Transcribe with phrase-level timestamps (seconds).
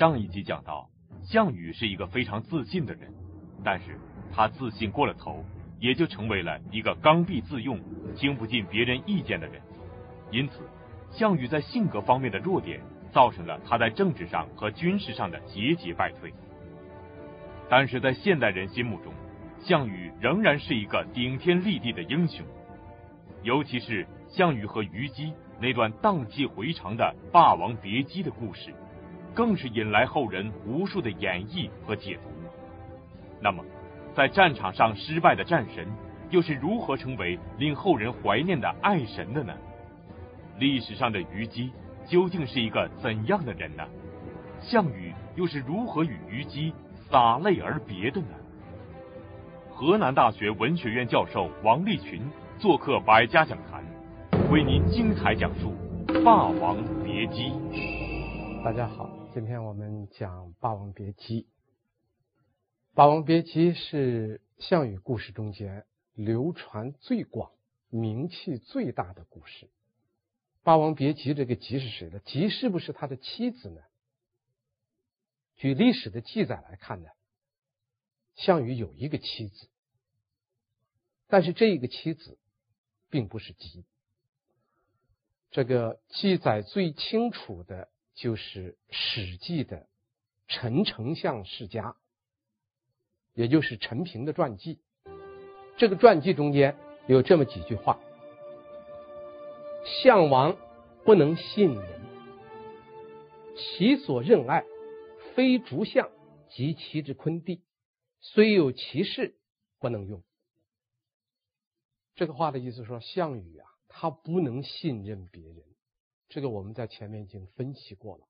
[0.00, 0.88] 上一集讲到，
[1.22, 3.12] 项羽是一个非常自信的人，
[3.62, 4.00] 但是
[4.32, 5.44] 他自信过了头，
[5.78, 7.78] 也就成为了一个刚愎自用、
[8.16, 9.60] 听不进别人意见的人。
[10.30, 10.66] 因此，
[11.10, 12.80] 项羽在性格方面的弱点，
[13.12, 16.32] 造成了他在政治上和军事上的节节败退。
[17.68, 19.12] 但是在现代人心目中，
[19.58, 22.42] 项羽仍然是一个顶天立地的英雄，
[23.42, 28.72] 尤其是项羽和虞姬那段荡气回肠的《霸王别姬》的故事。
[29.34, 32.28] 更是引来后人无数的演绎和解读。
[33.40, 33.64] 那么，
[34.14, 35.86] 在战场上失败的战神，
[36.30, 39.54] 又是如何成为令后人怀念的爱神的呢？
[40.58, 41.72] 历史上的虞姬
[42.06, 43.84] 究竟是一个怎样的人呢？
[44.60, 46.74] 项羽又是如何与虞姬
[47.08, 48.28] 洒泪而别的呢？
[49.70, 52.20] 河南大学文学院教授王立群
[52.58, 53.82] 做客百家讲坛，
[54.50, 55.72] 为您精彩讲述
[56.22, 57.52] 《霸王别姬》。
[58.62, 59.19] 大家好。
[59.32, 61.42] 今天我们讲《霸王别姬》。
[62.94, 67.52] 《霸王别姬》是项羽故事中间流传最广、
[67.90, 69.66] 名气最大的故事。
[70.64, 73.80] 《霸王别姬》这个“姬”是谁呢？“姬”是不是他的妻子呢？
[75.54, 77.08] 据历史的记载来看呢，
[78.34, 79.68] 项羽有一个妻子，
[81.28, 82.36] 但是这一个妻子
[83.10, 83.84] 并不是姬。
[85.52, 87.88] 这个记载最清楚的。
[88.20, 89.88] 就是《史记》的
[90.46, 91.96] 陈丞相世家，
[93.32, 94.78] 也就是陈平的传记。
[95.78, 96.76] 这个传记中间
[97.08, 97.98] 有这么几句话：
[100.02, 100.54] 项王
[101.02, 102.00] 不能信人，
[103.56, 104.66] 其所任爱，
[105.34, 106.10] 非诸相
[106.50, 107.62] 及其之昆弟，
[108.20, 109.34] 虽有其事，
[109.78, 110.22] 不能用。
[112.16, 115.69] 这个话的意思说，项羽啊，他不能信任别人。
[116.30, 118.26] 这个我们在前面已经分析过了。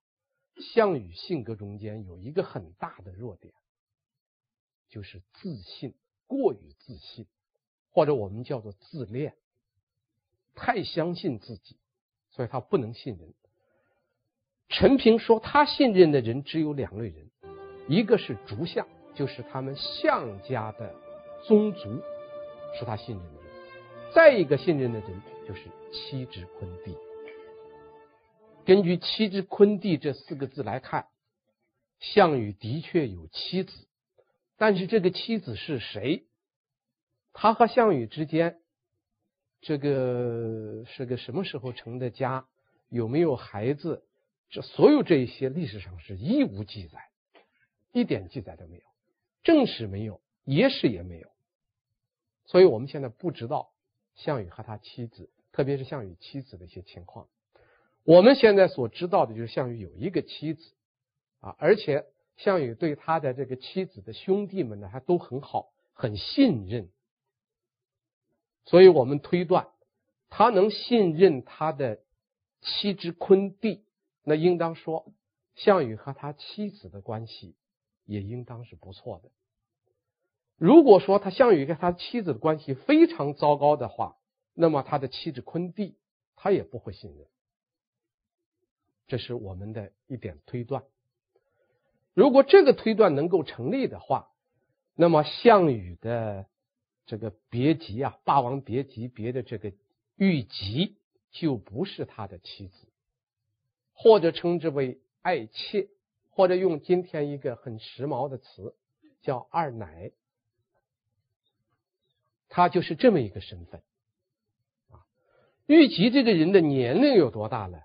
[0.74, 3.54] 项羽性格中间有一个很大的弱点，
[4.88, 5.94] 就是自信，
[6.26, 7.26] 过于自信，
[7.90, 9.34] 或者我们叫做自恋，
[10.54, 11.76] 太相信自己，
[12.30, 13.32] 所以他不能信任。
[14.68, 17.30] 陈平说他信任的人只有两类人，
[17.88, 20.94] 一个是诸相，就是他们项家的
[21.46, 22.00] 宗族，
[22.78, 23.52] 是他信任的人；
[24.14, 26.96] 再一个信任的人就是妻之昆弟。
[28.64, 31.08] 根据“妻之昆弟”这四个字来看，
[31.98, 33.88] 项羽的确有妻子，
[34.56, 36.26] 但是这个妻子是谁？
[37.32, 38.60] 他和项羽之间，
[39.60, 42.46] 这个是个什么时候成的家？
[42.88, 44.04] 有没有孩子？
[44.50, 46.98] 这所有这一些历史上是一无记载，
[47.92, 48.82] 一点记载都没有，
[49.42, 51.30] 正史没有，野史也没有，
[52.46, 53.72] 所以我们现在不知道
[54.16, 57.28] 项羽和他妻子，特别是项羽妻子的一些情况。
[58.10, 60.72] 我们现在所知道的就是项羽有一个妻子，
[61.38, 62.06] 啊，而且
[62.38, 66.90] 项羽对他的这个妻子的兄弟们呢还都很好，很信任，
[68.64, 69.68] 所以我们推断
[70.28, 72.00] 他能信任他的
[72.60, 73.84] 妻之昆弟，
[74.24, 75.12] 那应当说
[75.54, 77.54] 项羽和他妻子的关系
[78.06, 79.30] 也应当是不错的。
[80.56, 84.16] 如果说他项羽跟他妻子的关系非常糟糕的话，
[84.52, 85.96] 那么他的妻子昆弟
[86.34, 87.28] 他也不会信任。
[89.10, 90.84] 这是我们的一点推断。
[92.14, 94.30] 如果这个推断能够成立的话，
[94.94, 96.46] 那么项羽的
[97.06, 99.72] 这个别姬啊，霸王别姬别的这个
[100.14, 100.96] 虞姬
[101.32, 102.86] 就不是他的妻子，
[103.94, 105.88] 或者称之为爱妾，
[106.30, 108.76] 或者用今天一个很时髦的词
[109.22, 110.12] 叫二奶，
[112.48, 113.82] 他就是这么一个身份
[114.90, 115.02] 啊。
[115.66, 117.80] 虞姬这个人的年龄有多大呢？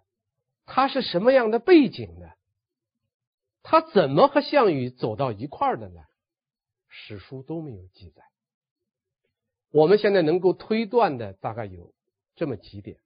[0.66, 2.28] 他是什么样的背景呢？
[3.62, 6.02] 他怎么和项羽走到一块儿的呢？
[6.88, 8.24] 史书都没有记载。
[9.72, 11.94] 我们现在能够推断的大概有
[12.36, 13.00] 这么几点：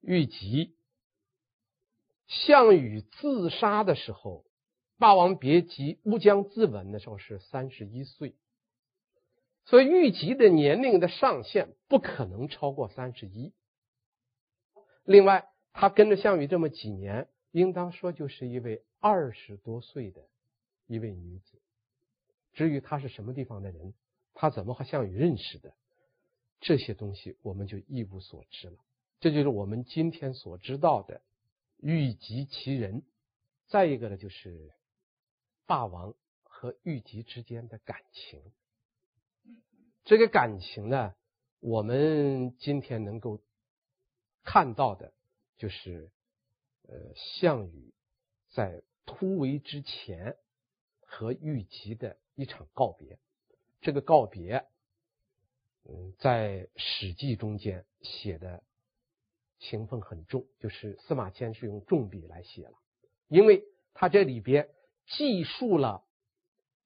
[0.00, 0.76] 虞姬，
[2.26, 4.44] 项羽自杀的时候，
[4.98, 8.36] 霸王别姬乌江自刎的时候是三十一岁，
[9.64, 13.52] 所以虞姬的年龄的上限不可能超过三十一。
[15.04, 15.48] 另外。
[15.78, 20.26] 他跟着项羽这么几年，应当说就是一位二十多岁的
[20.86, 21.60] 一位女子。
[22.54, 23.92] 至于她是什么地方的人，
[24.32, 25.74] 她怎么和项羽认识的，
[26.60, 28.78] 这些东西我们就一无所知了。
[29.20, 31.20] 这就是我们今天所知道的
[31.76, 33.02] 虞姬其人。
[33.66, 34.72] 再一个呢，就是
[35.66, 38.40] 霸王和虞姬之间的感情。
[40.06, 41.14] 这个感情呢，
[41.60, 43.42] 我们今天能够
[44.42, 45.12] 看到的。
[45.56, 46.10] 就是，
[46.88, 47.94] 呃，项羽
[48.50, 50.36] 在突围之前
[51.00, 53.18] 和玉吉的一场告别。
[53.80, 54.66] 这个告别，
[55.84, 58.62] 嗯，在《史记》中间写的
[59.58, 62.76] 情分很重，就是司马迁是用重笔来写了，
[63.28, 63.64] 因为
[63.94, 64.68] 他这里边
[65.06, 66.04] 记述了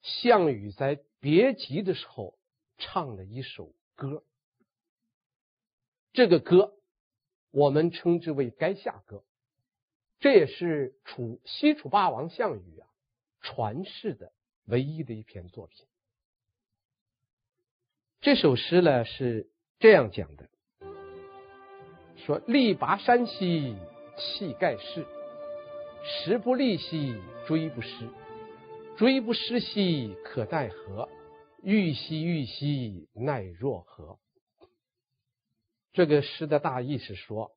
[0.03, 2.39] 项羽在别急的时候
[2.79, 4.25] 唱的一首歌，
[6.13, 6.80] 这个歌
[7.51, 9.17] 我们称之为《垓下歌》，
[10.21, 12.87] 这也是楚西楚霸王项羽啊
[13.41, 14.33] 传世的
[14.67, 15.87] 唯一的一篇作品。
[18.21, 19.49] 这首诗呢是
[19.79, 20.49] 这样讲的：
[22.25, 23.77] 说力拔山兮
[24.19, 25.07] 气盖世，
[26.05, 27.15] 时不利兮
[27.47, 28.09] 骓不失，
[28.99, 31.09] 骓不失兮可奈何？
[31.63, 34.19] 欲兮欲兮奈若何？
[35.93, 37.53] 这个诗的大意是说，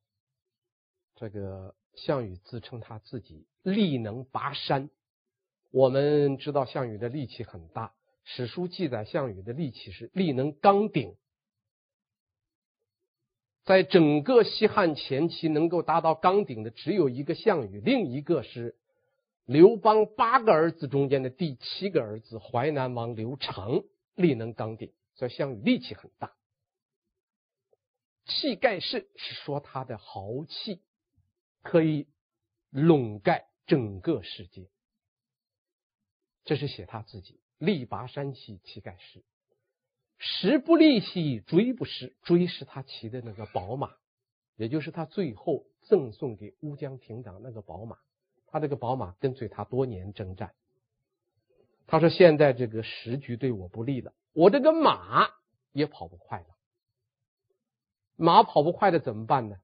[1.16, 4.90] 这个项羽自称他自己力能拔山。
[5.72, 7.94] 我们知道项羽的力气很大。
[8.24, 11.16] 史书记载，项羽的力气是力能刚鼎，
[13.66, 18.78] 在整个西汉前期，能够达到刚鼎的只有一个项羽，另一个是
[19.46, 23.84] 刘邦八个儿子中间的第七个儿子淮南王刘长，
[24.16, 26.34] 力能刚鼎，所以项羽力气很大。
[28.34, 30.82] 气盖世是说他的豪气
[31.62, 32.08] 可以
[32.70, 34.70] 笼盖整个世界，
[36.44, 37.40] 这是写他自己。
[37.60, 39.24] 力拔山兮气盖世，
[40.18, 43.96] 时不利兮骓不逝，骓是他骑的那个宝马，
[44.58, 47.98] 也就是他最后赠送给乌江亭长那个宝马。
[48.48, 50.54] 他这个宝马跟随他多年征战。
[51.88, 55.30] 他说：“现在这个时局对我不利了，我这个马
[55.72, 56.53] 也跑不快了。
[58.16, 59.58] 马跑不快的怎么办呢？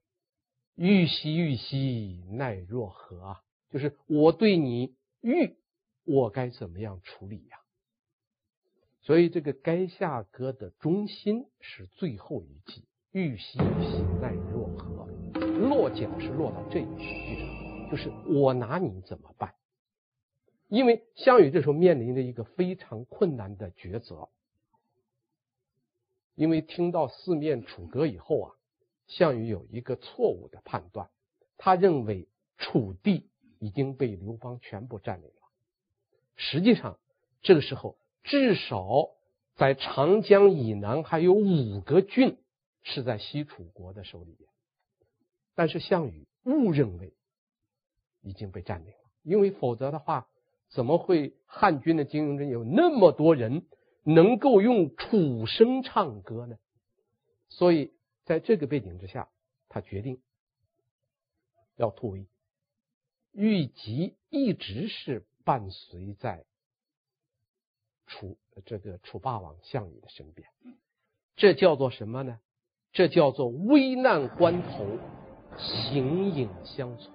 [0.75, 3.42] 欲兮欲兮奈若何啊？
[3.69, 5.57] 就是我对你欲，
[6.06, 7.57] 我该怎么样处理呀？”
[9.01, 15.07] 所以这个《垓下歌》的中心是最后一句“欲兮欲兮奈若何”，
[15.60, 19.56] 落脚是落到这一句上，就是我拿你怎么办？
[20.68, 24.30] 因为项羽这时候面临着一个非常困难的抉择，
[26.40, 28.56] 因为听到四面楚歌以后啊，
[29.08, 31.10] 项羽有一个错误的判断，
[31.58, 35.50] 他认为楚地已经被刘邦全部占领了，
[36.38, 36.98] 实际上
[37.42, 37.98] 这个时候。
[38.24, 39.10] 至少
[39.56, 42.38] 在长江以南还有五个郡
[42.84, 44.50] 是在西楚国的手里边，
[45.56, 47.14] 但是项羽误认为
[48.22, 50.30] 已经被占领了，因为否则的话，
[50.70, 53.66] 怎么会汉军的精英中有那么多人
[54.14, 56.58] 能够用楚声唱歌呢？
[57.50, 57.94] 所以
[58.26, 59.30] 在这个背景之下，
[59.68, 60.22] 他决定
[61.76, 62.28] 要突围。
[63.32, 66.46] 玉吉一直是伴随在。
[68.08, 70.50] 楚这个楚霸王项羽的身边，
[71.36, 72.40] 这叫做什么呢？
[72.92, 74.98] 这叫做危难关头
[75.58, 77.12] 形影相随。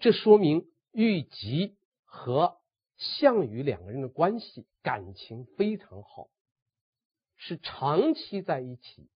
[0.00, 2.59] 这说明玉吉和
[3.00, 6.28] 项羽两个人的关系感情非常好，
[7.36, 9.08] 是长期在一起，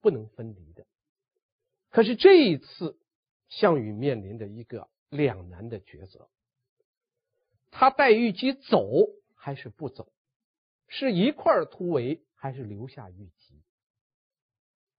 [0.00, 0.86] 不能分离的。
[1.90, 2.98] 可是这一次，
[3.48, 6.30] 项羽面临着一个两难的抉择。
[7.72, 8.88] 他带玉姬走
[9.34, 10.12] 还是不走？
[10.86, 13.60] 是一块突围还是留下玉姬？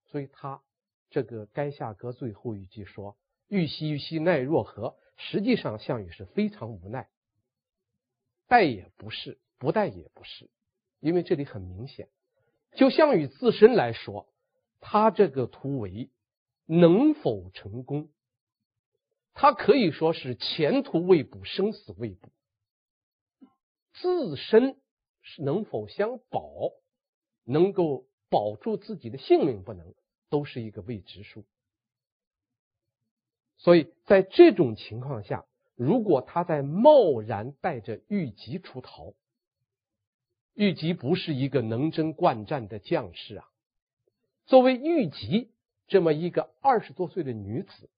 [0.08, 0.62] 所以他
[1.10, 7.10] 这个《垓下歌》最后一句说：“虞兮虞兮奈若何？”实际上项羽是非常无奈，
[8.48, 10.50] 带也不是，不带也不是，
[11.00, 12.10] 因为这里很明显，
[12.76, 14.28] 就项羽自身来说，
[14.80, 16.10] 他这个突围
[16.66, 18.10] 能否成功？
[19.34, 22.30] 他可以说是前途未卜，生死未卜。
[23.94, 24.80] 自身
[25.22, 26.72] 是能否相保，
[27.44, 29.96] 能够保住自己的性命不能，
[30.30, 31.46] 都是一个未知数。
[33.58, 35.47] 所以在这种情况下，
[35.78, 39.14] 如果他在贸然带着玉吉出逃，
[40.54, 43.48] 玉吉不是一个能征惯战的将士啊。
[44.48, 45.52] 作为玉吉
[45.88, 47.90] 这么一个二十多岁的女子，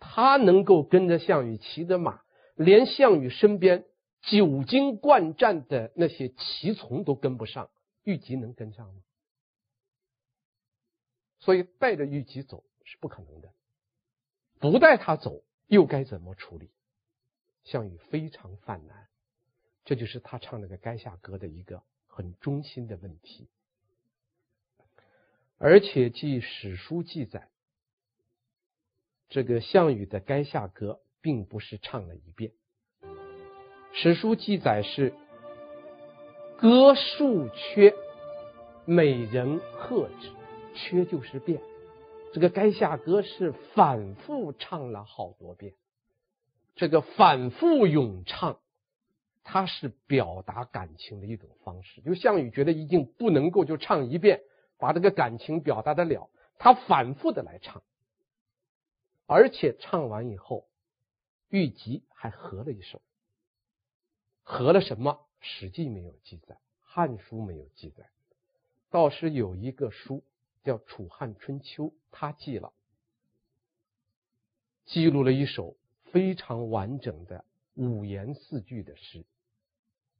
[0.00, 2.22] 她能够跟着项羽骑的马，
[2.56, 3.84] 连项羽身边。
[4.22, 7.70] 久经惯战的那些骑从都跟不上，
[8.02, 9.00] 玉吉能跟上吗？
[11.38, 13.52] 所以带着玉吉走是不可能的，
[14.58, 16.70] 不带他走又该怎么处理？
[17.66, 19.08] 项羽非常犯难，
[19.84, 23.48] 这就是他唱那个《垓下歌》的一个很中心的问题。
[25.58, 27.48] 而且据史书记载，
[29.28, 32.52] 这个项羽的《垓下歌》并不是唱了一遍。
[33.92, 35.12] 史书记载是
[36.58, 37.94] 歌数阙，
[38.84, 40.30] 美人和之，
[40.76, 41.60] 阙就是变。
[42.32, 45.74] 这个垓下歌是反复唱了好多遍。
[46.76, 48.60] 这个反复咏唱，
[49.42, 52.00] 它是表达感情的一种方式。
[52.02, 54.42] 就项羽觉得一定不能够就唱一遍，
[54.78, 57.82] 把这个感情表达得了，他反复的来唱，
[59.26, 60.68] 而且唱完以后，
[61.48, 63.00] 虞姬还和了一首。
[64.42, 65.26] 和了什么？
[65.48, 68.10] 《史记》没有记载，《汉书》没有记载，
[68.90, 70.22] 倒是有一个书
[70.62, 72.72] 叫《楚汉春秋》，他记了，
[74.84, 75.76] 记录了一首
[76.12, 77.44] 非常完整的
[77.74, 79.24] 五言四句的诗。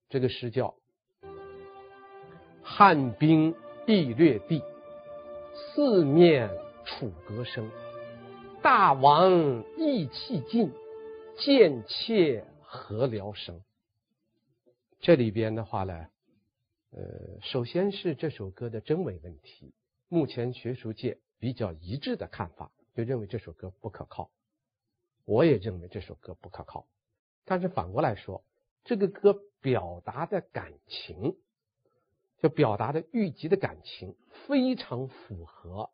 [0.09, 0.75] 这个诗叫
[2.63, 3.55] “汉兵
[3.87, 4.63] 易掠地，
[5.55, 6.51] 四面
[6.85, 7.71] 楚歌声。
[8.63, 10.73] 大王意气尽，
[11.39, 13.63] 贱妾何聊生。”
[15.01, 16.09] 这里边的话呢，
[16.91, 19.73] 呃，首先是这首歌的真伪问题。
[20.09, 24.31] 目前学术界比较一致的看法，就认为这首歌不可靠。
[25.27, 26.87] 我也认为这首歌不可靠。
[27.45, 28.43] 但是反过来说，
[28.85, 31.37] 这个歌表达的感情，
[32.39, 34.17] 就表达的虞姬的感情，
[34.47, 35.91] 非常符合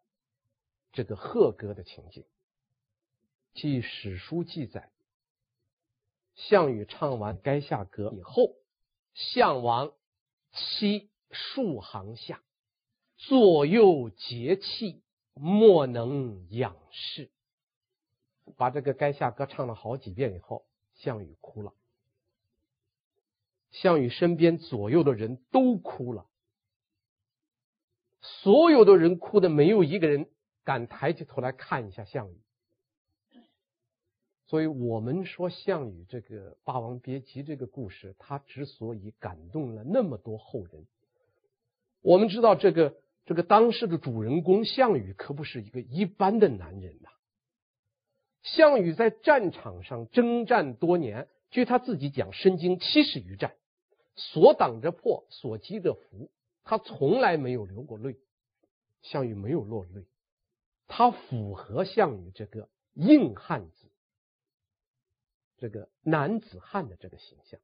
[0.92, 2.24] 这个贺歌的情景。
[3.54, 4.90] 据史书记载，
[6.34, 8.54] 项羽唱完垓下歌以后。
[9.14, 9.92] 项王
[10.52, 12.42] 妻数行下，
[13.18, 15.02] 左右结泣，
[15.34, 17.30] 莫能仰视。
[18.56, 21.72] 把这个垓下歌唱了好几遍以后，项羽哭了。
[23.70, 26.26] 项羽身边左右的人都哭了，
[28.20, 30.28] 所有的人哭的没有一个人
[30.62, 32.36] 敢抬起头来看一下项羽。
[34.46, 40.86] 所以我们说项羽这个《霸王别姬》这个故事，他之所以感动了那么多后人，
[42.02, 42.94] 我们知道这个
[43.24, 47.08] 这个当时的主人公项羽可不是一个一般的男人呐。
[48.42, 53.54] 项羽在战场上征战多年，据他自己讲，身经七十余战，
[54.16, 56.30] 所挡者破，所击者伏，
[56.64, 58.18] 他从来没有流过泪。
[59.02, 60.06] 项羽没有落泪，
[60.86, 63.88] 他符合项羽这个硬汉子。
[65.58, 67.60] 这个男子汉的这个形象，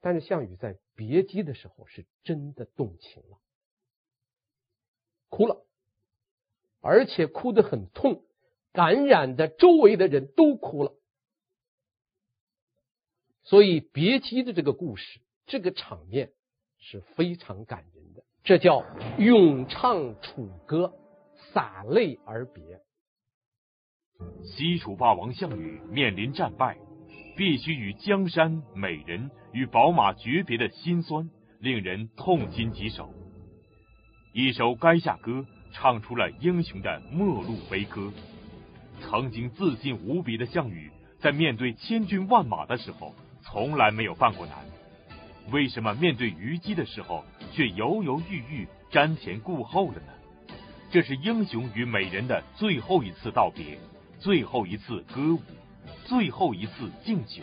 [0.00, 3.38] 但是项羽在别姬的时候是真的动情了，
[5.28, 5.64] 哭了，
[6.80, 8.24] 而且哭得很痛，
[8.72, 10.92] 感染的周围的人都哭了。
[13.44, 16.32] 所以别姬的这个故事，这个场面
[16.78, 18.84] 是非常感人的，这叫
[19.18, 20.94] 咏唱楚歌，
[21.52, 22.80] 洒泪而别。
[24.44, 26.78] 西楚霸王项羽面临战败。
[27.34, 33.10] 必须与江山、美人与宝马诀别的心酸，令人痛心疾首。
[34.34, 35.32] 一首《垓下歌》
[35.72, 38.12] 唱出了英雄的末路悲歌。
[39.00, 44.56] 曾经自信无比的项羽，在面对千军万马的时候，从来没有犯过难。
[45.50, 50.12] 为什么面对虞姬的时候，却犹犹豫豫、瞻前顾后了呢？
[50.90, 53.78] 这是英雄与美人的最后一次道别，
[54.18, 55.40] 最后一次歌舞。
[56.04, 57.42] 最后一次敬酒，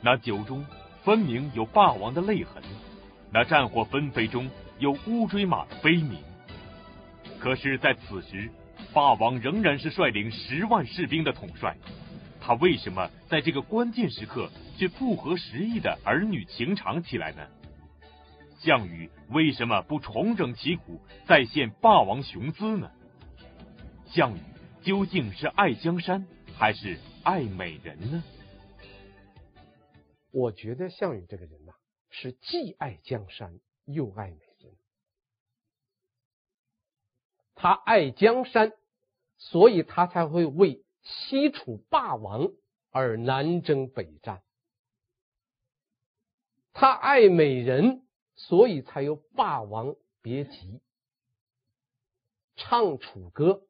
[0.00, 0.64] 那酒中
[1.04, 2.62] 分明有霸王的泪痕，
[3.30, 6.18] 那战火纷飞中有乌骓马的悲鸣。
[7.38, 8.50] 可是，在此时，
[8.92, 11.76] 霸王仍然是率领十万士兵的统帅，
[12.40, 17.46] 他为什么在这个关键时刻却不合时宜的儿女情长起来呢？
[18.58, 22.90] 项羽为什么不重整旗鼓，再现霸王雄姿呢？
[24.06, 24.40] 项羽
[24.82, 26.26] 究竟是爱江山，
[26.58, 28.24] 还是爱美人呢？
[30.32, 31.72] 我觉得项羽这个人呐、
[32.10, 34.72] 是既爱江山又爱美人。
[37.62, 38.72] 他爱江山，
[39.36, 42.48] 所以他才会为西楚霸王
[42.88, 44.42] 而南征北战。
[46.72, 50.50] 他爱美人，所以才有《霸王别姬》，
[52.56, 53.66] 唱楚歌，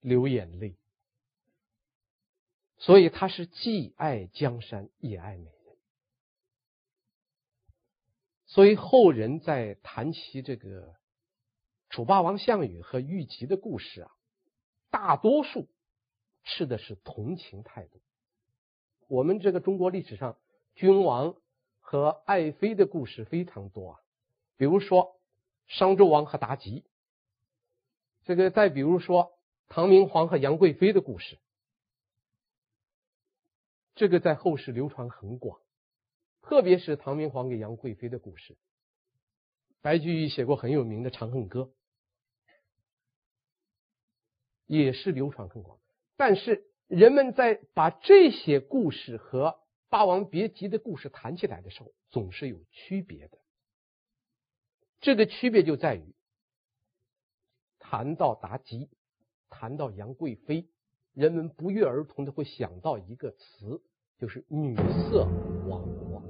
[0.00, 0.76] 流眼泪。
[2.76, 5.76] 所以他是既爱江山也爱美人，
[8.44, 10.99] 所以后人在谈起这个
[11.90, 14.10] 楚霸王项羽和虞姬的故事啊，
[14.90, 15.68] 大多数
[16.44, 18.00] 持的是同情态度。
[19.08, 20.38] 我们这个中国历史上
[20.74, 21.34] 君王
[21.80, 24.00] 和爱妃的故事非常多啊，
[24.56, 25.20] 比如说
[25.66, 26.84] 商纣王和妲己，
[28.24, 29.32] 这个再比如说
[29.68, 31.38] 唐明皇和杨贵妃的故事。
[33.96, 35.60] 这个在后世流传很广，
[36.40, 38.56] 特别是唐明皇给杨贵妃的故事。
[39.82, 41.62] 白居易写过很有名的《长恨歌》，
[44.78, 45.80] 也是流传很广。
[46.16, 49.48] 但是人们在把这些故事和
[49.88, 53.38] 《霸王别姬》的故事谈起来的时候，总是有区别的。
[55.00, 56.14] 这个区别就在于，
[57.80, 58.88] 谈到妲己，
[59.48, 60.68] 谈到杨贵妃，
[61.14, 63.82] 人们不约而同的会想到一个词，
[64.18, 65.24] 就是女色
[65.66, 66.22] 亡国。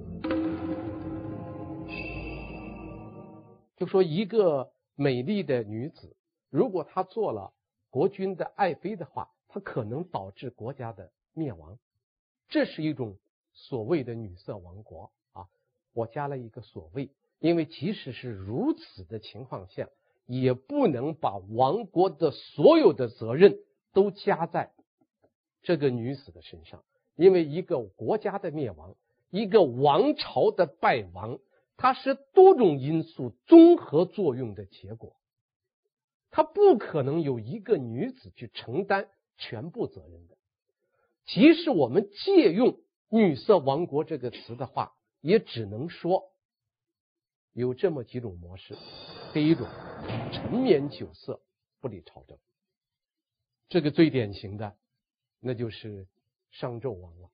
[3.77, 6.17] 就说一个美丽的女子，
[6.49, 7.53] 如果她做了
[7.91, 11.79] 国君的爱妃的话，她可能导致国家的灭亡。
[12.49, 13.19] 这是一种
[13.53, 15.47] 所谓的女色亡国啊！
[15.93, 17.11] 我加了一个所谓。
[17.39, 19.89] 因为即使是如此的情况下，
[20.27, 23.59] 也不能把亡国的所有的责任
[23.95, 24.73] 都加在
[25.63, 26.85] 这个女子的身上。
[27.17, 28.95] 因为一个国家的灭亡，
[29.31, 31.39] 一个王朝的败亡，
[31.79, 35.17] 它是多种因素综合作用的结果，
[36.31, 40.37] 他不可能有一个女子去承担全部责任的。
[41.27, 46.31] 即使我们借用“女色亡国”这个词的话，也只能说。
[47.53, 48.77] 有这么几种模式，
[49.35, 49.67] 第一种，
[50.33, 51.43] 沉湎酒色，
[51.81, 52.39] 不理朝政。
[53.69, 54.77] 这个最典型的，
[55.41, 56.07] 那就是
[56.53, 57.31] 商纣王了。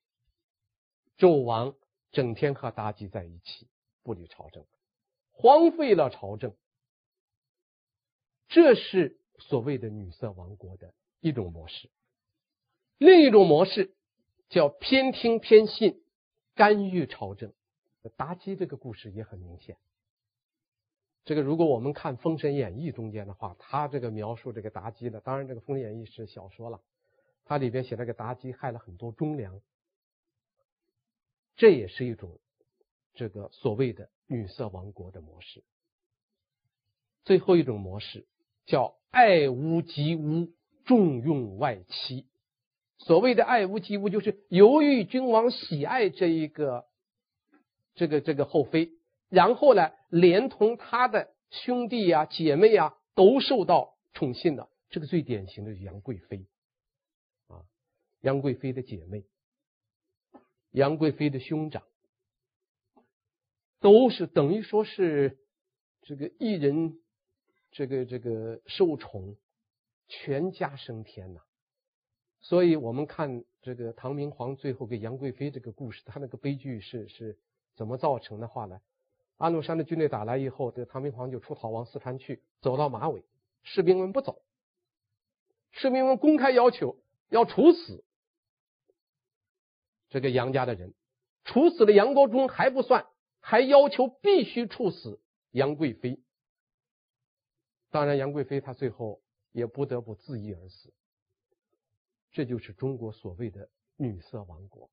[1.19, 1.75] 纣王
[2.13, 3.69] 整天和妲己在一起，
[4.03, 4.65] 不理朝政，
[5.33, 6.55] 荒废了朝政。
[8.49, 11.91] 这是所谓的女色王国的一种模式。
[12.99, 13.95] 另一种模式
[14.49, 16.03] 叫偏听偏信，
[16.55, 17.53] 干预朝政。
[18.17, 19.77] 妲己这个故事也很明显。
[21.25, 26.81] 这个如果我们看《封神演义》中间的话，他这个描述这个妲己的，当然这个《封神演义》是小说了，
[27.45, 29.61] 它里边写了个妲己害了很多忠良，
[31.57, 32.39] 这也是一种
[33.15, 35.65] 这个所谓的女色王国的模式。
[37.25, 38.25] 最后一种模式
[38.67, 40.53] 叫爱屋及乌，
[40.85, 42.27] 重用外戚。
[42.99, 46.85] 所谓的爱屋及乌，就是由于君王喜爱这一个
[47.95, 48.91] 这个这个后妃。
[49.29, 54.69] 然后呢，连同他的兄弟呀、啊、姐妹呀、啊，都受到宠幸的。
[54.89, 56.47] 这个最典型的杨贵妃
[57.49, 57.67] 啊，
[58.21, 59.25] 杨贵妃的姐妹、
[60.71, 61.83] 杨贵妃的兄长，
[63.81, 65.39] 都是等于说是
[66.03, 67.01] 这个一人，
[67.71, 69.37] 这个这个受宠，
[70.09, 71.41] 全家升天呐。
[72.41, 77.39] 所以我们看这个唐明皇最后给杨贵妃这个故事，他那个悲剧是是
[77.75, 78.81] 怎么造成的话呢？
[79.37, 83.25] 安禄山的军队打来以后，这个唐明皇就出逃往四川去，走到马尾，
[83.65, 84.43] 士兵们不走，
[85.73, 86.97] 士兵们公开要求
[87.29, 88.03] 要处死
[90.09, 90.95] 这个杨家的人，
[91.45, 93.07] 处死了杨国忠还不算，
[93.41, 96.21] 还要求必须处死杨贵妃。
[97.97, 100.93] 当然，杨贵妃她最后也不得不自缢而死。
[102.31, 104.91] 这就是中国所谓的女色亡国。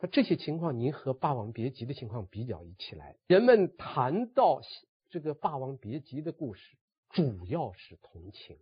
[0.00, 4.60] 那这些情况，您和《霸王别姬》的情况比较一起来，人们谈到
[5.08, 6.76] 这个《霸王别姬》的故事，
[7.10, 8.58] 主要是同情。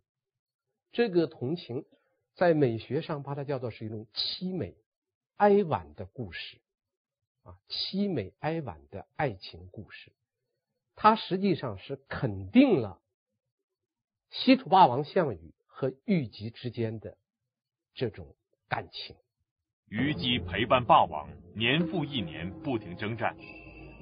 [0.92, 1.87] 这个同情，
[2.34, 4.76] 在美学上把它叫做是一种凄美、
[5.38, 6.58] 哀婉的故事，
[7.44, 10.12] 啊，凄美哀婉的爱情故事。
[10.96, 13.00] 它实际上是肯定了
[14.30, 17.16] 西楚霸王项羽和虞姬之间的
[17.94, 18.34] 这种
[18.68, 19.16] 感情。
[19.88, 23.34] 虞姬陪伴霸王年复一年，不停征战，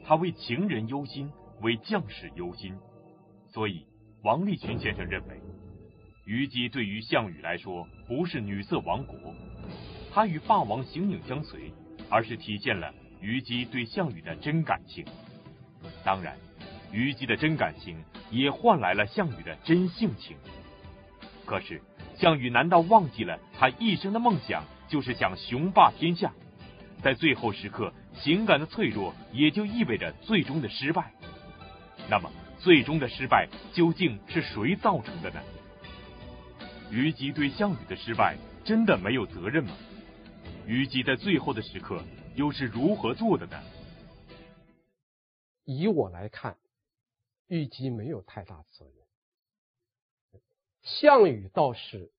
[0.04, 2.76] 他为情人忧心，为将士忧心，
[3.52, 3.86] 所以
[4.24, 5.40] 王立群先生认为，
[6.24, 9.16] 虞姬对于项羽来说不是女色亡国，
[10.12, 11.72] 他与霸王形影相随，
[12.10, 15.04] 而是体现了虞姬对项羽的真感情。
[16.04, 16.36] 当然，
[16.92, 20.36] 虞姬的真感情也换来了项羽的真性情。
[21.44, 21.80] 可是，
[22.16, 24.64] 项羽难道忘记了他一生的梦想？
[24.88, 26.32] 就是想雄霸天下，
[27.02, 31.12] 在最后时刻，情感的脆弱也就意味着最终的失败。
[32.08, 35.40] 那么，最终的失败究竟是谁造成的呢？
[36.88, 39.72] 虞姬对项羽的失败真的没有责任吗？
[40.68, 42.00] 虞姬在最后的时刻
[42.36, 43.60] 又是如何做的呢？
[45.64, 46.54] 以我来看，
[47.48, 50.42] 虞姬没有太大责任，
[50.82, 52.10] 项羽倒是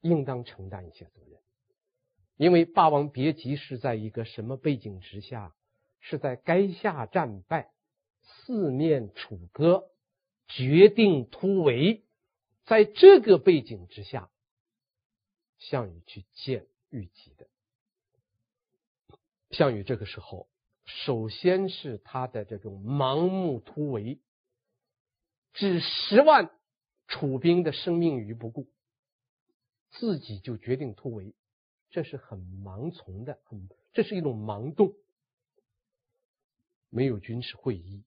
[0.00, 1.40] 应当承担一些责任。
[2.36, 5.54] 因为《霸王别姬》是在一个什么背景之下？
[6.00, 7.72] 是在垓下战败、
[8.22, 9.90] 四面楚歌、
[10.46, 12.04] 决定突围，
[12.64, 14.30] 在这个背景之下，
[15.58, 17.48] 项羽去见虞姬的。
[19.50, 20.48] 项羽这个时候，
[20.84, 24.20] 首先是他的这种盲目突围，
[25.56, 26.50] 置十万
[27.08, 28.68] 楚兵的生命于不顾，
[29.90, 31.34] 自己就决定突围，
[31.88, 34.94] 这是很盲从的，很这是一种盲动，
[36.90, 38.04] 没有军事会议，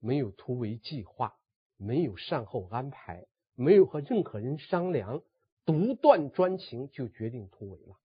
[0.00, 1.38] 没有突围计划，
[1.76, 5.22] 没有善后安排，没有和任何人商量，
[5.64, 7.96] 独断专行就决定突围了。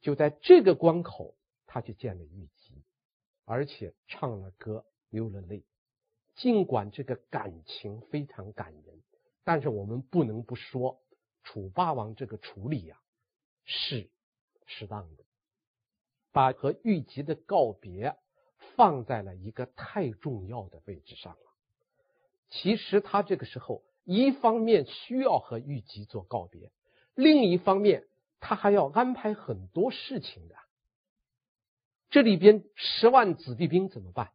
[0.00, 1.34] 就在这个关口，
[1.66, 2.84] 他去见了虞姬，
[3.44, 5.64] 而且唱了歌，流了泪。
[6.38, 9.02] 尽管这个感情非常感人，
[9.42, 11.00] 但是我们不能不说，
[11.42, 13.02] 楚霸王这个处理呀、啊，
[13.64, 14.08] 是
[14.64, 15.24] 适当的，
[16.30, 18.14] 把和虞姬的告别
[18.76, 21.40] 放在了一个太重要的位置上了。
[22.50, 26.70] 其实他这个时候，一方面需要和虞姬做告别，
[27.16, 28.06] 另一方面
[28.38, 30.54] 他还要安排很多事情的。
[32.10, 34.30] 这里边十万子弟兵怎么办？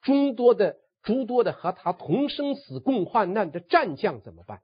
[0.00, 0.83] 众多的。
[1.04, 4.62] 诸多的和他同生死共患难的战将怎么办？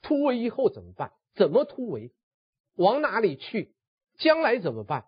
[0.00, 1.12] 突围以后怎么办？
[1.34, 2.12] 怎么突围？
[2.76, 3.74] 往哪里去？
[4.16, 5.06] 将来怎么办？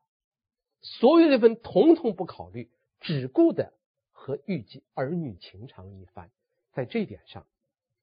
[0.81, 3.73] 所有的人统统不考虑，只顾的
[4.11, 6.31] 和虞姬儿女情长一番。
[6.73, 7.47] 在这一点上，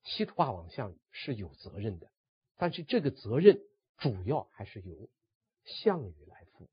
[0.03, 2.09] 西楚霸王项羽是有责任的，
[2.57, 3.61] 但是这个责任
[3.97, 5.09] 主要还是由
[5.65, 6.69] 项羽来负。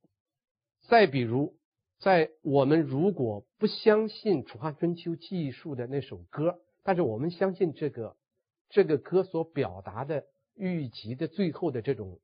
[0.83, 1.59] 再比如。
[1.99, 8.17] 在我们如果不相信《楚汉春秋记述》的那首歌，但是我们相信这个
[8.69, 12.21] 这个歌所表达的虞姬的最后的这种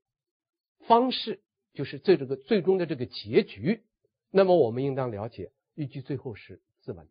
[0.87, 1.41] 方式，
[1.73, 3.83] 就是这这个最终的这个结局，
[4.31, 7.07] 那么我们应当了解，虞姬最后是自刎，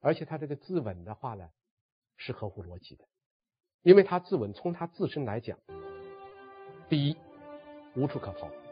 [0.00, 1.50] 而且他这个自刎的话呢，
[2.16, 3.04] 是合乎逻辑的，
[3.82, 5.58] 因为他自刎，从他自身来讲，
[6.88, 7.16] 第一，
[7.94, 8.63] 无处可逃。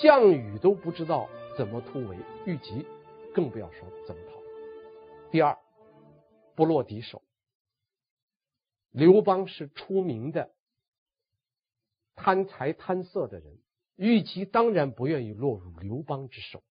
[0.00, 2.86] 项羽都不知道怎么突围，虞姬
[3.34, 4.40] 更不要说怎么逃。
[5.30, 5.56] 第二，
[6.54, 7.22] 不落敌手。
[8.90, 10.52] 刘邦是出名的
[12.14, 13.58] 贪财贪色的人，
[13.96, 16.62] 虞姬当然不愿意落入刘邦之手。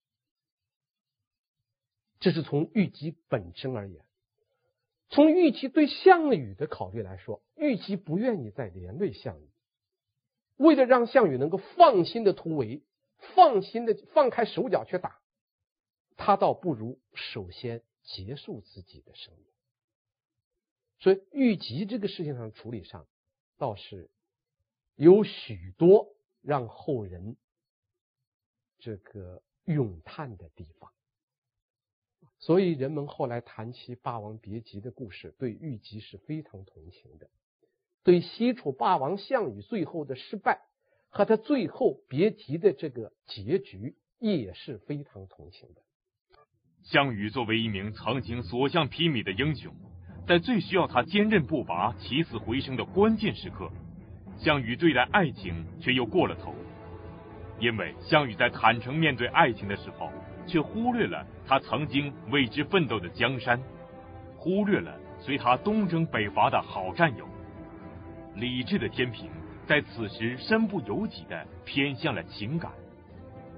[2.19, 4.03] 这是从虞姬本身而言。
[5.09, 9.49] 从虞姬对项羽的考虑来说，虞姬不愿意再连累项羽，
[10.57, 12.83] 为了让项羽能够放心的突围。
[13.33, 15.19] 放心的放开手脚去打，
[16.17, 19.45] 他倒不如首先结束自己的生命。
[20.99, 23.07] 所以虞姬这个事情上处理上，
[23.57, 24.09] 倒是
[24.95, 27.35] 有许多让后人
[28.79, 30.91] 这个咏叹的地方。
[32.39, 37.29] 所以人们后来谈起《霸王别姬》的故事，对虞姬是非常同情的，
[38.03, 40.61] 对西楚霸王项羽最后的失败。
[41.15, 45.81] 和他最后别提的这个结局也是非常同情的。
[46.83, 49.73] 项羽作为一名曾经所向披靡的英雄，
[50.27, 53.71] 在最需要他坚韧不拔、起死回生的关键时刻，
[54.37, 56.53] 项羽对待爱情却又过了头。
[57.61, 60.11] 因为项羽在坦诚面对爱情的时候，
[60.45, 63.57] 却忽略了他曾经为之奋斗的江山，
[64.35, 67.25] 忽略了随他东征北伐的好战友，
[68.35, 69.29] 理智的天平。
[69.67, 72.71] 在此时，身不由己的偏向了情感。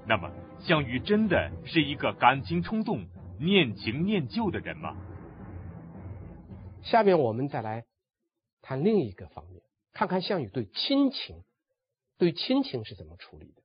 [0.06, 3.06] 那么，项羽真的是一个感情冲动、
[3.38, 4.96] 念情念旧的人吗？
[6.82, 7.84] 下面我们再来
[8.62, 9.60] 谈另一个方面，
[9.92, 11.42] 看看项羽对亲情、
[12.16, 13.62] 对亲情是怎么处理的。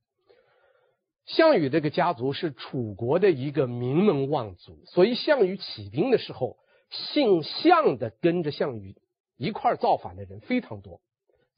[1.24, 6.58] 项羽这个家族是楚国的一个名门望族，所以项羽起兵的时候，
[6.90, 8.94] 姓项的跟着项羽
[9.38, 11.00] 一块造反的人非常多。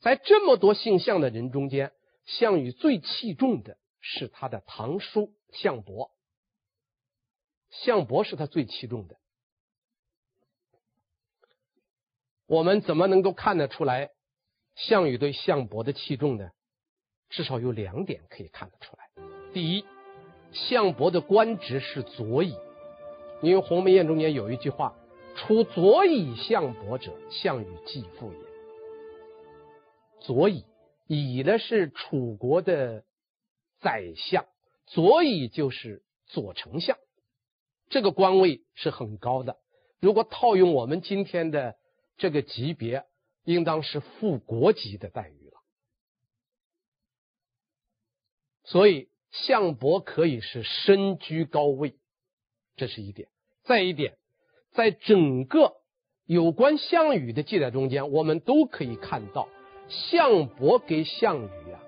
[0.07, 1.91] 在这么多姓项的人中间，
[2.27, 6.13] 项羽最器重的是他的堂叔项伯。
[7.71, 9.17] 项伯是他最器重的。
[12.47, 14.11] 我们怎么能够看得出来
[14.77, 16.51] 项羽对项伯的器重呢？
[17.29, 19.11] 至少有两点可以看得出来。
[19.53, 19.85] 第一，
[20.53, 22.57] 项伯的官职是左尹，
[23.43, 24.95] 因为《鸿门宴》中间有一句话
[25.35, 28.39] ：“出左尹项伯者，项羽继父也。”
[30.27, 30.65] 左尹，
[31.07, 33.05] 尹呢是楚国的
[33.79, 34.45] 宰相，
[34.87, 36.99] 左尹就是左丞相，
[37.91, 39.57] 这个官位是很高的。
[40.01, 41.77] 如果套用我们今天的
[42.17, 43.05] 这个级别，
[43.45, 45.61] 应当是副国级的待遇了。
[48.65, 51.95] 所以项伯可以是身居高位，
[52.75, 53.29] 这是一点。
[53.63, 54.19] 再一点，
[54.73, 55.77] 在整个
[56.25, 59.49] 有关项羽的记载中间，我们都可以看到。
[59.89, 61.81] 项伯给项羽啊，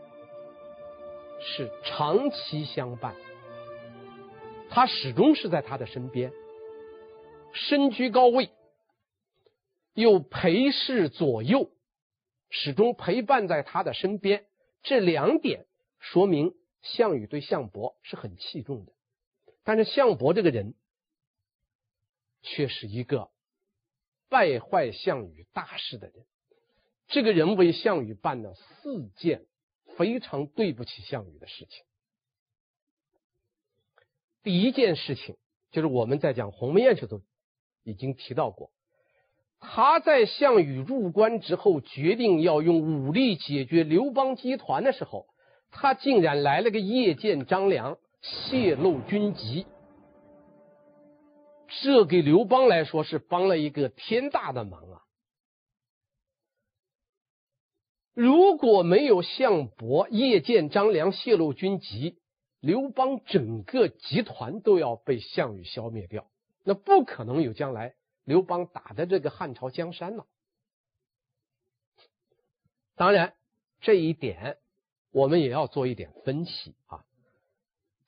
[1.41, 3.15] 是长期相伴，
[4.71, 6.33] 他始终是在他的身边，
[7.53, 8.51] 身居高位，
[9.95, 11.71] 又陪侍左右，
[12.51, 14.47] 始终陪伴在他的身边。
[14.83, 15.67] 这两点
[15.99, 18.93] 说明项羽对项伯是很器重的。
[19.65, 20.75] 但是项伯这个人，
[22.43, 23.31] 却是一个
[24.29, 26.25] 败坏项羽大事的人。
[27.09, 29.47] 这个人为项羽办了四件
[29.97, 31.85] 非常对不起项羽的事情。
[34.43, 35.37] 第一件事情
[35.71, 37.23] 就是我们在讲鸿门宴时都
[37.83, 38.71] 已经提到过，
[39.59, 45.27] 他在项羽入关之后，决定要用武力解决刘邦集团的时候，
[45.71, 49.67] 他竟然来了个夜见张良，泄露军籍。
[51.83, 55.03] 这给刘邦来说是帮了一个天大的忙啊！
[58.19, 62.19] 如果没有项伯夜见张良泄露军籍，
[62.59, 66.29] 刘邦整个集团都要被项羽消灭掉，
[66.65, 70.27] 那不可能有将来刘邦打的这个汉朝江山了。
[72.97, 73.35] 当然，
[73.81, 74.59] 这一点
[75.13, 77.05] 我们也要做一点分析啊。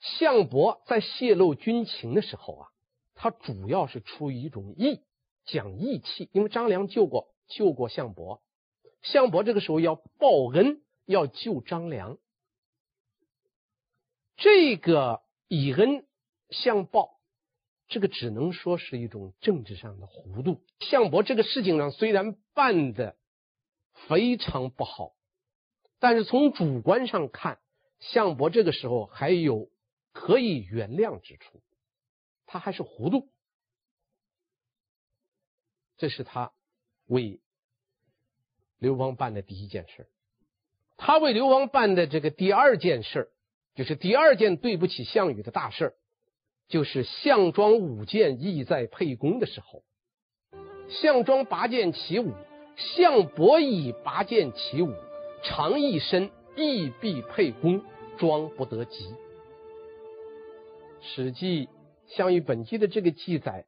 [0.00, 2.68] 项伯在泄露军情的时候啊。
[3.14, 5.02] 他主要是出于一种义，
[5.44, 8.42] 讲义气，因为张良救过救过项伯，
[9.02, 12.18] 项伯这个时候要报恩，要救张良，
[14.36, 16.06] 这个以恩
[16.50, 17.18] 相报，
[17.88, 20.62] 这个只能说是一种政治上的糊涂。
[20.80, 23.16] 项伯这个事情上虽然办的
[24.08, 25.14] 非常不好，
[25.98, 27.60] 但是从主观上看，
[27.98, 29.70] 项伯这个时候还有
[30.12, 31.62] 可以原谅之处。
[32.46, 33.30] 他还是糊涂，
[35.98, 36.52] 这是他
[37.06, 37.40] 为
[38.80, 40.08] 刘邦办的第一件事。
[40.96, 43.28] 他为刘邦办的这个第二件事，
[43.76, 45.94] 就是第二件对不起项羽的大事，
[46.68, 49.84] 就是项庄舞剑意在沛公的时候，
[50.88, 52.32] 项庄拔剑起舞，
[52.76, 54.92] 项伯以拔剑起舞，
[55.44, 57.84] 长一身，意避沛公，
[58.18, 59.14] 庄不得及。
[61.02, 61.68] 史记。
[62.16, 63.66] 项羽本纪的这个记载，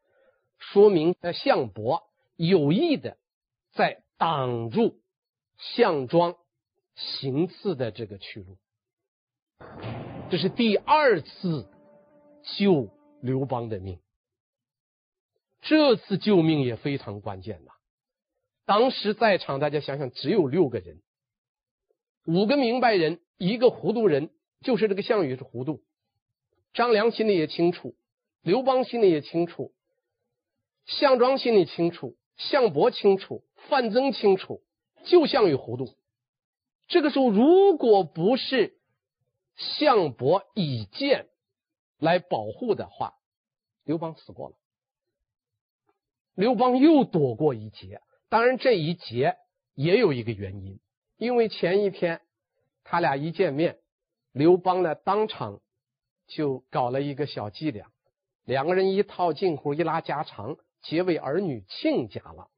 [0.58, 2.02] 说明呃项伯
[2.34, 3.16] 有意的
[3.70, 4.96] 在挡住
[5.74, 6.36] 项庄
[6.94, 8.58] 行刺的这个去路，
[10.30, 11.70] 这是第二次
[12.58, 12.88] 救
[13.20, 14.00] 刘邦的命。
[15.60, 17.72] 这次救命也非常关键呐。
[18.64, 21.00] 当时在场，大家想想，只有六个人，
[22.26, 25.82] 五个明白人，一个糊涂人，就是这个项羽是糊涂。
[26.74, 27.94] 张良心里也清楚。
[28.42, 29.72] 刘邦心里也清楚，
[30.84, 34.64] 项庄心里清楚，项伯清楚，范增清楚，
[35.04, 35.94] 就项羽糊涂。
[36.88, 38.74] 这个时候，如果不是
[39.56, 41.28] 项伯以剑
[41.98, 43.14] 来保护的话，
[43.84, 44.56] 刘邦死过了。
[46.34, 49.36] 刘邦又躲过一劫，当然这一劫
[49.74, 50.80] 也有一个原因，
[51.16, 52.20] 因为前一天
[52.84, 53.78] 他俩一见面，
[54.32, 55.60] 刘邦呢当场
[56.26, 57.86] 就搞了一个小伎俩。
[58.44, 62.48] 两个人一套近乎，一拉家常，结为儿女亲家了。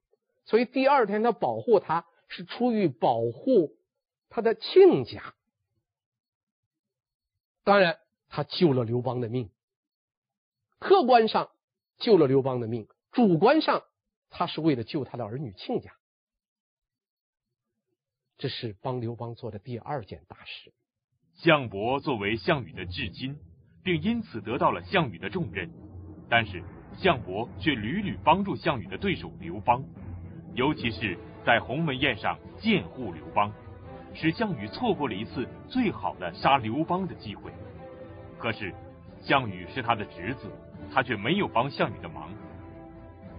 [0.46, 3.76] 所以第二天他保护他，是出于保护
[4.28, 5.34] 他的亲家。
[7.62, 9.50] 当然，他救了刘邦的命，
[10.78, 11.50] 客观上
[11.98, 13.84] 救了刘邦的命，主观上
[14.30, 15.92] 他是为了救他的儿女亲家。
[18.36, 20.72] 这是帮刘邦做的第二件大事。
[21.34, 23.38] 项伯作为项羽的至亲。
[23.84, 25.70] 并因此得到了项羽的重任，
[26.30, 26.64] 但是
[26.96, 29.84] 项伯却屡屡帮助项羽的对手刘邦，
[30.54, 33.52] 尤其是在鸿门宴上见护刘邦，
[34.14, 37.52] 使项羽错过了一次最好的杀刘邦的机会。
[38.38, 38.74] 可是
[39.22, 40.50] 项羽是他的侄子，
[40.92, 42.30] 他却没有帮项羽的忙。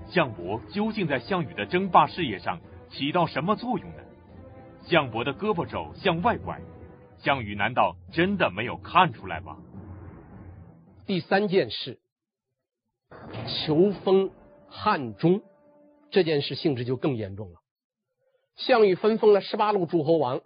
[0.07, 4.03] 项伯究竟在项羽的争霸事业上起到什么作用呢？
[4.83, 6.61] 项伯的胳膊肘向外拐，
[7.17, 9.57] 项羽难道真的没有看出来吗？
[11.07, 11.99] 第三件事，
[13.47, 14.29] 求封
[14.67, 15.41] 汉中
[16.11, 17.61] 这件事性质就更严重了。
[18.55, 20.41] 项羽分封了十八路诸侯王。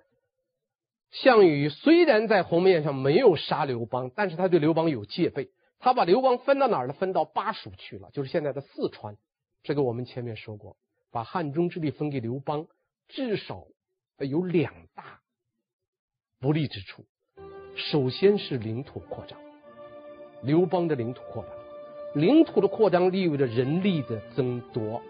[1.11, 5.49] 项羽虽然在鸿门宴上没有杀刘邦，但是他对刘邦有戒备。
[5.79, 6.93] 他把刘邦分到哪儿了？
[6.93, 9.15] 分到巴蜀去了，就是现在的四川。
[9.63, 10.75] 这个我们前面说过，
[11.11, 12.67] 把汉中之地分给刘邦，
[13.07, 13.65] 至少
[14.19, 15.21] 有两大
[16.39, 17.05] 不利之处。
[17.75, 19.39] 首先是领土扩张。
[20.43, 25.01] 刘邦的领土扩张，领土的扩张意味着人力的增多，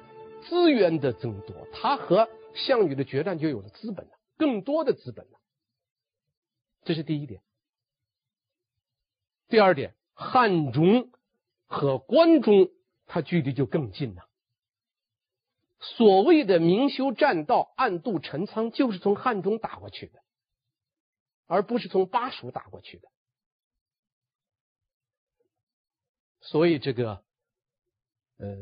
[0.47, 5.39] 资源的增多，他和项羽的决战就有了资本了，更多的资本了。
[6.83, 7.41] 这是第一点。
[9.47, 11.11] 第二点，汉中
[11.65, 12.69] 和关中，
[13.05, 14.27] 它距离就更近了。
[15.79, 20.21] 所谓的明修栈道、暗度陈仓，就是从汉中打过去的，
[21.47, 23.09] 而不是从巴蜀打过去的。
[26.41, 27.23] 所以这个，
[28.37, 28.57] 呃，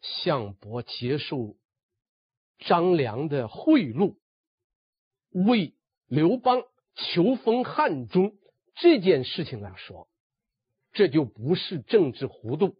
[0.00, 1.56] 项伯接受
[2.66, 4.16] 张良的贿赂，
[5.30, 5.74] 为
[6.06, 6.62] 刘邦
[6.94, 8.36] 求封汉中
[8.74, 10.08] 这件事情来说，
[10.92, 12.76] 这就不是政治糊涂，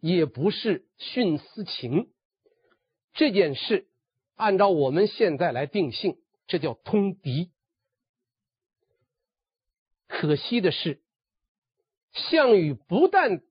[0.00, 2.12] 也不是徇私情。
[3.14, 3.88] 这件事
[4.36, 7.50] 按照我们现在来定性，这叫通敌。
[10.06, 11.02] 可惜的是，
[12.12, 13.42] 项羽不但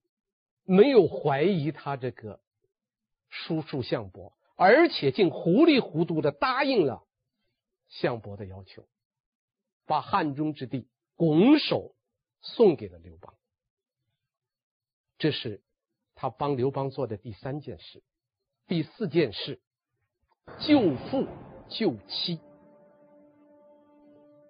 [0.63, 2.39] 没有怀疑他这个
[3.29, 7.07] 叔叔项伯，而且竟糊里糊涂的答应了
[7.87, 8.85] 项伯的要求，
[9.85, 11.95] 把汉中之地拱手
[12.41, 13.35] 送给了刘邦。
[15.19, 15.61] 这是
[16.15, 18.03] 他帮刘邦做的第三件事。
[18.65, 19.61] 第四件事，
[20.59, 21.27] 救父
[21.69, 22.39] 救妻，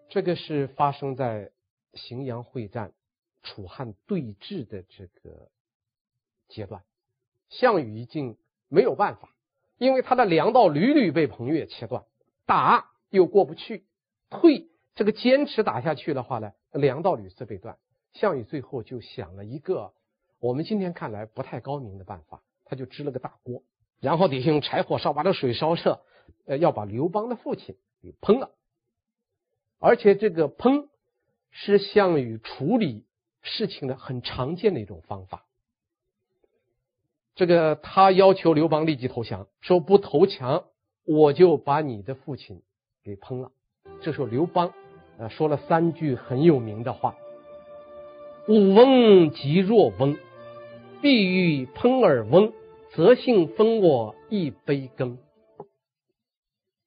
[0.09, 1.51] 这个是发生在
[1.93, 2.93] 荥阳会战、
[3.43, 5.51] 楚汉对峙的这个
[6.47, 6.83] 阶段。
[7.49, 8.37] 项羽已经
[8.69, 9.35] 没有办法，
[9.77, 12.03] 因为他的粮道屡屡被彭越切断，
[12.45, 13.85] 打又过不去，
[14.29, 17.77] 退这个坚持打下去的话呢，粮道屡次被断。
[18.13, 19.93] 项羽最后就想了一个
[20.39, 23.63] 我们今天看来不太高明的办法，他就支了个大锅。
[23.99, 26.01] 然后得用柴火烧，把这水烧热，
[26.45, 28.51] 呃，要把刘邦的父亲给烹了。
[29.79, 30.87] 而且这个烹
[31.49, 33.05] 是项羽处理
[33.41, 35.46] 事情的很常见的一种方法。
[37.37, 40.65] 这个他要求刘邦立即投降，说不投降
[41.05, 42.61] 我就把你的父亲
[43.05, 43.53] 给烹了。
[44.01, 44.73] 这时候刘邦
[45.17, 47.15] 呃说了三句很有名的话
[48.49, 50.17] ：“武翁即若翁，
[51.01, 52.51] 必欲烹尔翁。”
[52.95, 55.19] 则幸封我一杯羹。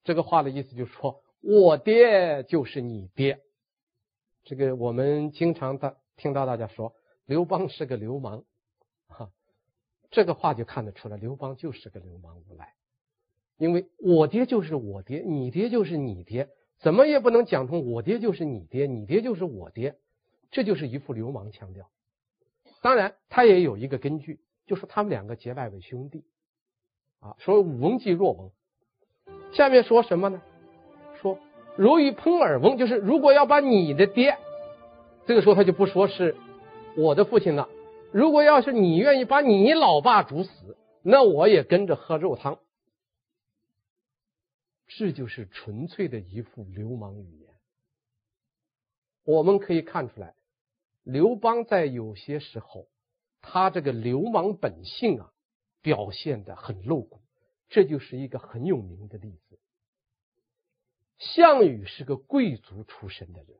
[0.03, 3.39] 这个话的意思就是说，我爹就是你爹。
[4.43, 6.93] 这个我们经常大听到大家说，
[7.25, 8.43] 刘邦是个流氓，
[9.07, 9.29] 哈，
[10.11, 12.75] 这个话就看得出来，刘邦就是个流氓无赖。
[13.57, 19.95] 因为我爹就是我爹，你爹就是你爹，怎么也不能讲通我爹就是你爹，你爹就是我爹，
[20.51, 21.89] 这就是一副流氓腔调。
[22.83, 24.39] 当然，他也有一个根据。
[24.67, 26.23] 就是他们两个结拜为兄弟，
[27.19, 28.51] 啊，说武翁即若翁。
[29.51, 30.41] 下面说什么呢？
[31.19, 31.39] 说
[31.75, 34.37] 如欲烹尔翁，就是如果要把你的爹，
[35.25, 36.37] 这个时候他就不说是
[36.95, 37.67] 我的父亲了。
[38.13, 42.59] 如果要是你愿意把你老爸煮死，那我也跟着喝肉汤。
[44.87, 47.49] 这就是纯粹的一副流氓语言。
[49.23, 50.35] 我们可以看出来，
[51.03, 52.87] 刘邦在有些时候。
[53.43, 55.33] 他这个流氓本性啊，
[55.81, 57.21] 表现的很露骨，
[57.69, 59.59] 这就是一个很有名的例子。
[61.17, 63.57] 项羽是个贵族出身的人，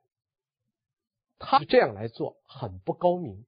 [1.40, 3.44] 他这样来做很不高明。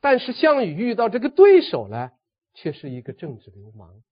[0.00, 2.12] 但是项羽遇到这个对手呢，
[2.54, 4.02] 却是一个政治流氓。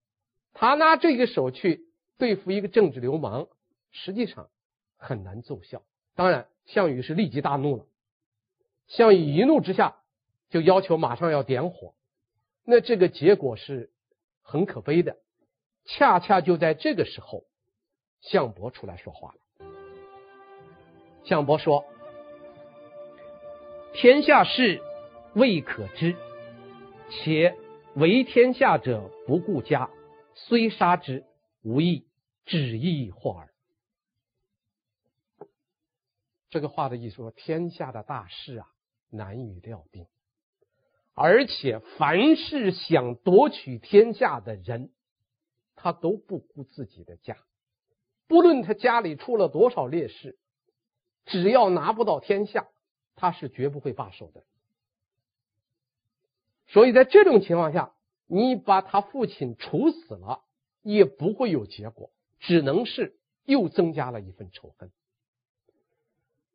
[0.52, 1.86] 他拿这个手去
[2.18, 3.48] 对付一个政治流氓，
[3.90, 4.48] 实际上
[4.96, 5.82] 很难奏效。
[6.14, 7.86] 当然，项羽是立即大怒了。
[8.86, 9.96] 项羽一怒之下。
[10.50, 11.94] 就要求马上要点火，
[12.64, 13.90] 那这个结果是
[14.40, 15.16] 很可悲的。
[15.84, 17.42] 恰恰就在这个时候，
[18.20, 19.66] 项伯出来说话了。
[21.24, 21.84] 项伯说
[23.94, 24.80] ：“天下事
[25.34, 26.16] 未可知，
[27.10, 27.56] 且
[27.96, 29.90] 为天下者不顾家，
[30.34, 31.24] 虽杀之，
[31.62, 32.06] 无益，
[32.44, 33.50] 止亦祸耳。”
[36.50, 38.68] 这个话的意思说，天下的大事啊，
[39.10, 40.06] 难以料定。
[41.14, 44.92] 而且，凡是想夺取天下的人，
[45.74, 47.36] 他都不顾自己的家，
[48.28, 50.38] 不论他家里出了多少烈士，
[51.24, 52.68] 只要拿不到天下，
[53.16, 54.44] 他是绝不会罢手的。
[56.66, 57.92] 所以在这种情况下，
[58.26, 60.42] 你把他父亲处死了，
[60.82, 62.10] 也不会有结果，
[62.40, 64.90] 只能是又增加了一份仇恨。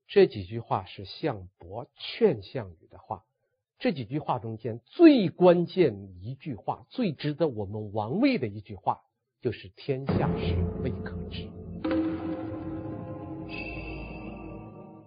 [0.07, 3.24] 这几句话是项伯劝项羽的话。
[3.78, 9.01] 这几句话中间最关键一句话，最值得我们玩味的一句话，
[9.39, 11.47] 就是“天下事未可知”。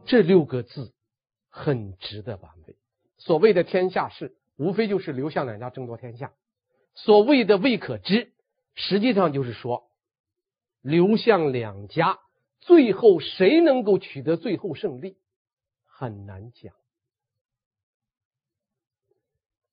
[0.06, 0.94] 这六个字
[1.50, 2.76] 很值得玩味。
[3.18, 6.32] 所谓的天下事，无非就是刘项两家争夺天下，
[6.94, 8.32] 所谓的未可知，
[8.74, 9.90] 实际上就是说
[10.80, 12.20] 刘项两家
[12.60, 15.16] 最后谁能够取得最后胜利，
[15.84, 16.72] 很难讲。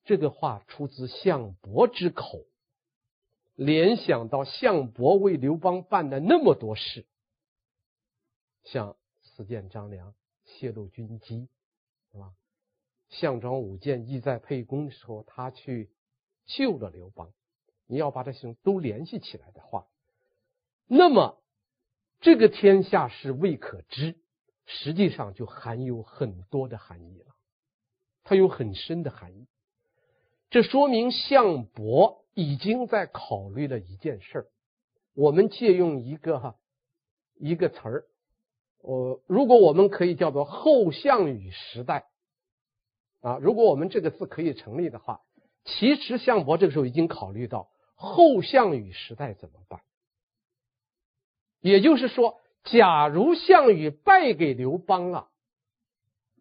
[0.05, 2.45] 这个话出自项伯之口，
[3.53, 7.05] 联想到项伯为刘邦办的那么多事。
[8.63, 10.15] 像辞谏张良，
[10.45, 11.47] 泄露军机。
[13.09, 15.89] 项庄舞剑意在沛公的时候，他去
[16.45, 17.31] 救了刘邦。
[17.87, 19.87] 你要把这些都联系起来的话，
[20.85, 21.41] 那么
[22.21, 24.15] 这个天下事未可知，
[24.65, 27.33] 实际上就含有很多的含义了，
[28.23, 29.47] 它有很深的含义。
[30.51, 34.47] 这说明项伯已经在考虑了一件事儿。
[35.15, 36.55] 我们借用一个哈
[37.35, 38.05] 一个词儿，
[38.81, 42.05] 呃，如果我们可以叫做后项羽时代
[43.21, 45.21] 啊，如果我们这个字可以成立的话，
[45.65, 49.81] 其实项伯这个时候已经考虑到后项羽时代怎么办。
[51.59, 55.29] 也就是说，假如项羽败给刘邦了，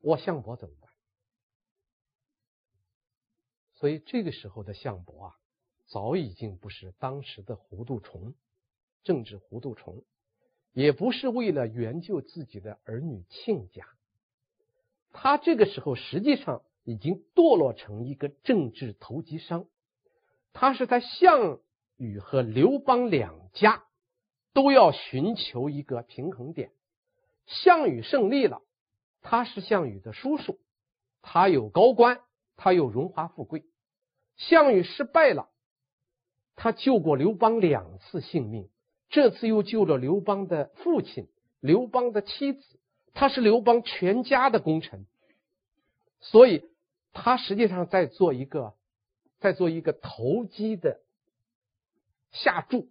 [0.00, 0.90] 我项伯怎么办？
[3.74, 5.36] 所以这个时候的项伯啊，
[5.86, 8.34] 早已经不是当时的糊涂虫，
[9.02, 10.04] 政治糊涂虫，
[10.72, 13.88] 也不是为了援救自己的儿女亲家，
[15.12, 19.66] 他这个时候实际上已经堕落成一个政治投机商，
[20.54, 21.60] 他是在项
[21.98, 23.84] 羽和刘邦两家
[24.54, 26.72] 都要寻求一个平衡点。
[27.44, 28.62] 项羽胜利了，
[29.20, 30.58] 他是项羽的叔叔，
[31.20, 32.20] 他有高官。
[32.60, 33.62] 他有荣华富贵，
[34.34, 35.48] 项羽失败了，
[36.56, 38.68] 他救过刘邦两次性命，
[39.10, 41.28] 这次又救了刘邦的父亲、
[41.60, 42.80] 刘邦的妻子，
[43.14, 45.06] 他是刘邦全家的功臣，
[46.18, 46.67] 所以
[47.12, 48.74] 他实际上在做一个，
[49.38, 51.00] 在做一个投机的
[52.30, 52.88] 下注，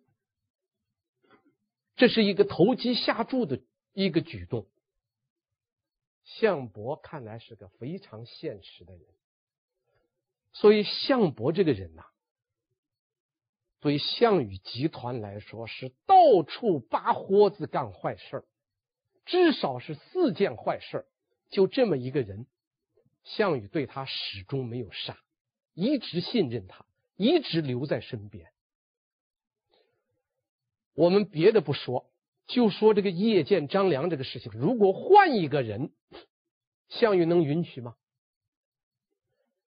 [1.95, 3.61] 这是一个投机下注的
[3.93, 4.68] 一个举动。
[6.24, 9.05] 项伯看来是个非常现实的人。
[10.51, 12.11] 所以项伯这个人呐、啊，
[13.80, 18.43] 对项羽集团来说是到处扒豁子干坏事
[19.26, 21.05] 至少是四件坏事
[21.49, 22.47] 就这么一个人，
[23.36, 25.17] 项羽对他始终没有杀，
[25.73, 28.51] 一直信任他，一直留在身边。
[30.93, 32.09] 我们别的不说，
[32.47, 35.91] 就说这个夜见张良这个事情，如果换一个人，
[36.89, 37.95] 项羽能允许吗？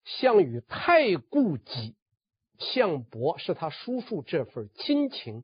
[0.05, 1.97] 项羽太顾及
[2.59, 5.43] 项伯是他叔叔这份亲情，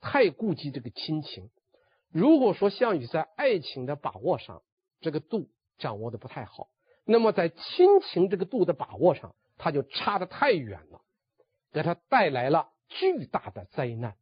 [0.00, 1.50] 太顾及这个亲情。
[2.10, 4.62] 如果说项羽在爱情的把握上
[5.00, 6.68] 这个度掌握的不太好，
[7.04, 11.02] 那么在亲情这个度的把握上，他就差得太远了，
[11.72, 14.16] 给他带来了巨大的灾难。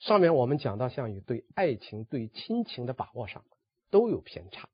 [0.00, 3.44] 上面我们讲到项羽对爱情、对亲情的把握上
[3.90, 4.68] 都有偏差。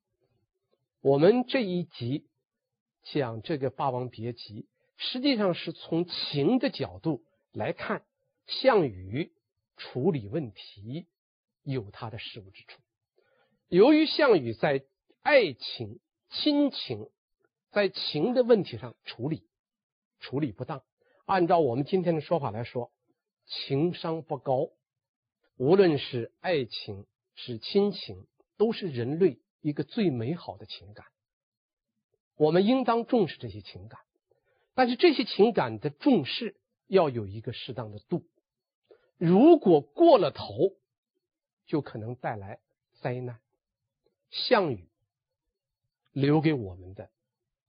[1.01, 2.27] 我们这一集
[3.03, 4.61] 讲这个《霸王别姬》，
[4.97, 8.03] 实际上是从情的角度来看，
[8.47, 9.31] 项羽
[9.77, 11.07] 处理问题
[11.63, 12.81] 有他的失误之处。
[13.67, 14.83] 由于项羽在
[15.21, 15.99] 爱情、
[16.29, 17.09] 亲情，
[17.71, 19.47] 在情的问题上处理
[20.19, 20.83] 处理不当，
[21.25, 22.91] 按照我们今天的说法来说，
[23.45, 24.69] 情商不高。
[25.57, 27.05] 无论是爱情
[27.35, 29.39] 是亲情，都是人类。
[29.61, 31.05] 一个最美好的情感，
[32.37, 33.99] 我们应当重视这些情感，
[34.73, 36.55] 但是这些情感的重视
[36.87, 38.23] 要有一个适当的度，
[39.17, 40.77] 如果过了头，
[41.65, 42.61] 就可能带来
[43.01, 43.41] 灾难。
[44.29, 44.88] 项羽
[46.19, 47.09] 留给我们的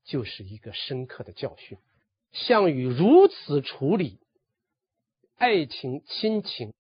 [0.05, 1.79] 就是一个深刻的教训。
[2.33, 4.21] 项羽如此处理
[5.37, 6.75] 爱情亲情，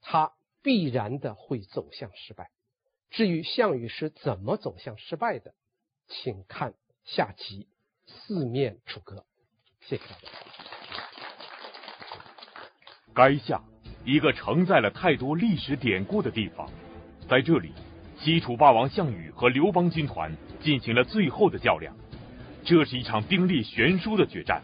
[0.00, 0.32] 他
[0.62, 2.50] 必然的会走向失败。
[3.10, 5.54] 至于项羽是怎么走向失败的，
[6.06, 6.74] 请看
[7.04, 7.66] 下集
[8.10, 9.16] 《四面楚歌》。
[9.88, 10.28] 谢谢大家。
[13.12, 13.64] 垓下，
[14.04, 16.70] 一个承载了太多历史典故的地方，
[17.28, 17.72] 在这里，
[18.22, 21.94] 西楚霸王项羽和刘邦军团进行了最后的较量。
[22.62, 24.62] 这是一场兵力悬殊的决战。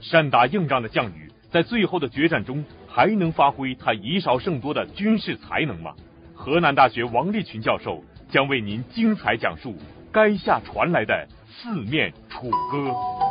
[0.00, 5.94] 善打硬仗的项羽，在最后的决战中，还能发挥他以少胜多的军事才能吗？
[6.34, 9.76] 河南大学王立群教授将为您精彩讲述
[10.12, 13.21] 垓下传来的四面楚歌。